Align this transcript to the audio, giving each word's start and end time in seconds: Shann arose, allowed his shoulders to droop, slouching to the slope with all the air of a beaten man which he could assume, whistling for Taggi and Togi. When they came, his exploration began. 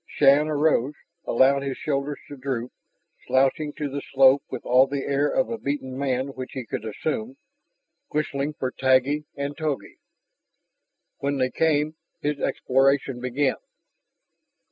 Shann 0.07 0.47
arose, 0.47 0.95
allowed 1.25 1.61
his 1.61 1.77
shoulders 1.77 2.17
to 2.27 2.35
droop, 2.35 2.71
slouching 3.27 3.71
to 3.73 3.87
the 3.87 4.01
slope 4.01 4.41
with 4.49 4.65
all 4.65 4.87
the 4.87 5.03
air 5.03 5.29
of 5.29 5.51
a 5.51 5.59
beaten 5.59 5.95
man 5.95 6.29
which 6.29 6.53
he 6.53 6.65
could 6.65 6.83
assume, 6.85 7.37
whistling 8.09 8.53
for 8.55 8.71
Taggi 8.71 9.25
and 9.35 9.55
Togi. 9.55 9.99
When 11.19 11.37
they 11.37 11.51
came, 11.51 11.93
his 12.19 12.39
exploration 12.39 13.19
began. 13.21 13.57